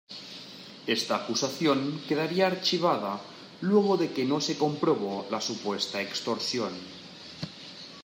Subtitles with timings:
[0.97, 3.13] Esta acusación quedaría archivada
[3.69, 6.73] luego de que no se comprobó la supuesta extorsión.